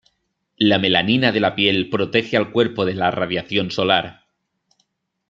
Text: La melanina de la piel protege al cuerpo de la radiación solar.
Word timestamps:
La 0.57 0.79
melanina 0.79 1.31
de 1.31 1.39
la 1.39 1.53
piel 1.53 1.87
protege 1.91 2.35
al 2.35 2.51
cuerpo 2.51 2.85
de 2.85 2.95
la 2.95 3.11
radiación 3.11 3.69
solar. 3.69 4.25